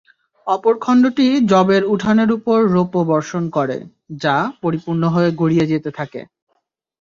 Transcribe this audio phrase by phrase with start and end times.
[0.47, 6.21] অপর খণ্ডটি যবের ঊঠানের উপর রৌপ্য বর্ষণ করে—যা পরিপূর্ণ হয়ে গড়িয়ে যেতে থাকে।